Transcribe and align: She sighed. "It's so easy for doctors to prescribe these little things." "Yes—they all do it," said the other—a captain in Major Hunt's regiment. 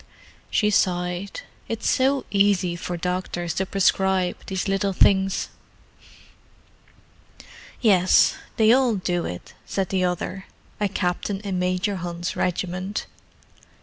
She 0.49 0.71
sighed. 0.71 1.41
"It's 1.69 1.87
so 1.87 2.25
easy 2.31 2.75
for 2.75 2.97
doctors 2.97 3.53
to 3.53 3.67
prescribe 3.67 4.35
these 4.47 4.67
little 4.67 4.93
things." 4.93 5.49
"Yes—they 7.81 8.73
all 8.73 8.95
do 8.95 9.25
it," 9.27 9.53
said 9.67 9.89
the 9.89 10.03
other—a 10.03 10.87
captain 10.87 11.39
in 11.41 11.59
Major 11.59 11.97
Hunt's 11.97 12.35
regiment. 12.35 13.05